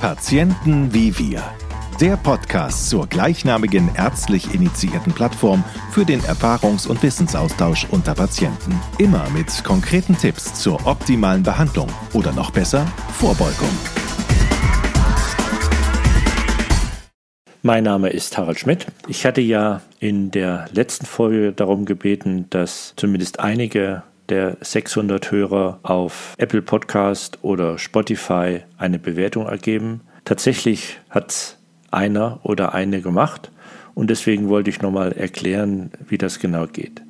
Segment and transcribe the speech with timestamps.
[0.00, 1.42] Patienten wie wir.
[1.98, 8.78] Der Podcast zur gleichnamigen ärztlich initiierten Plattform für den Erfahrungs- und Wissensaustausch unter Patienten.
[8.98, 12.84] Immer mit konkreten Tipps zur optimalen Behandlung oder noch besser
[13.14, 13.70] Vorbeugung.
[17.62, 18.86] Mein Name ist Harald Schmidt.
[19.08, 25.80] Ich hatte ja in der letzten Folge darum gebeten, dass zumindest einige der 600 Hörer
[25.82, 30.00] auf Apple Podcast oder Spotify eine Bewertung ergeben.
[30.24, 31.56] Tatsächlich hat
[31.90, 33.50] einer oder eine gemacht
[33.94, 37.02] und deswegen wollte ich nochmal erklären, wie das genau geht.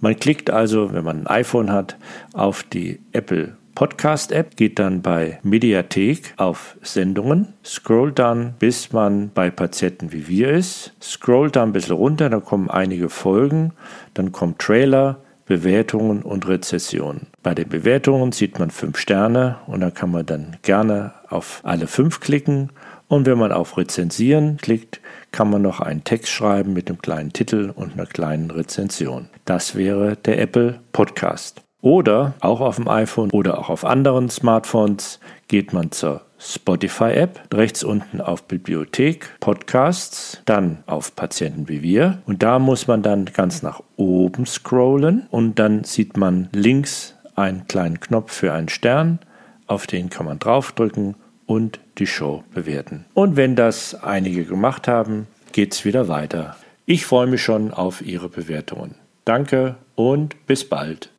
[0.00, 1.96] Man klickt also, wenn man ein iPhone hat,
[2.32, 9.30] auf die Apple Podcast App, geht dann bei Mediathek auf Sendungen, scrollt dann, bis man
[9.32, 13.72] bei Patienten wie wir ist, scrollt dann ein bisschen runter, da kommen einige Folgen,
[14.14, 15.18] dann kommt Trailer,
[15.50, 17.26] Bewertungen und Rezessionen.
[17.42, 21.88] Bei den Bewertungen sieht man fünf Sterne und da kann man dann gerne auf alle
[21.88, 22.70] fünf klicken.
[23.08, 25.00] Und wenn man auf Rezensieren klickt,
[25.32, 29.28] kann man noch einen Text schreiben mit einem kleinen Titel und einer kleinen Rezension.
[29.44, 31.62] Das wäre der Apple Podcast.
[31.80, 37.84] Oder auch auf dem iPhone oder auch auf anderen Smartphones geht man zur Spotify-App, rechts
[37.84, 42.22] unten auf Bibliothek, Podcasts, dann auf Patienten wie wir.
[42.26, 47.66] Und da muss man dann ganz nach oben scrollen und dann sieht man links einen
[47.68, 49.18] kleinen Knopf für einen Stern.
[49.66, 51.14] Auf den kann man draufdrücken
[51.46, 53.04] und die Show bewerten.
[53.12, 56.56] Und wenn das einige gemacht haben, geht es wieder weiter.
[56.86, 58.94] Ich freue mich schon auf Ihre Bewertungen.
[59.24, 61.10] Danke und bis bald.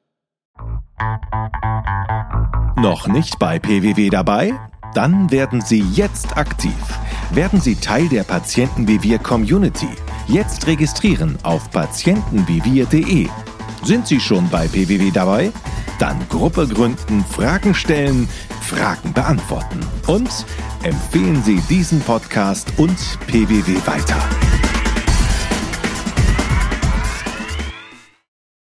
[2.77, 4.53] Noch nicht bei PWW dabei?
[4.93, 6.75] Dann werden Sie jetzt aktiv.
[7.31, 9.87] Werden Sie Teil der Patienten wie wir Community.
[10.27, 13.27] Jetzt registrieren auf patientenwiewir.de.
[13.83, 15.51] Sind Sie schon bei PWW dabei?
[15.99, 18.27] Dann Gruppe gründen, Fragen stellen,
[18.61, 19.79] Fragen beantworten.
[20.07, 20.45] Und
[20.83, 22.97] empfehlen Sie diesen Podcast und
[23.27, 24.50] PWW weiter.